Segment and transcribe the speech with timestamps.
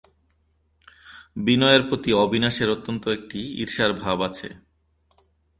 [1.37, 4.47] বিনয়ের প্রতি অবিনাশের অত্যন্ত একটা ঈর্ষার ভাব আছে।